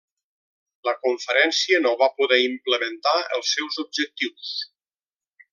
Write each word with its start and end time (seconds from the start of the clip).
La 0.87 0.93
conferència 1.01 1.81
no 1.87 1.91
va 2.01 2.09
poder 2.21 2.41
implementar 2.47 3.15
els 3.39 3.55
seus 3.59 3.81
objectius. 3.87 4.59